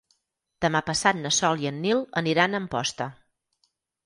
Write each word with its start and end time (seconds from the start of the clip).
Demà 0.65 0.79
passat 0.87 1.19
na 1.25 1.31
Sol 1.39 1.61
i 1.65 1.69
en 1.73 1.77
Nil 1.83 2.01
aniran 2.23 2.57
a 2.57 2.63
Amposta. 2.63 3.09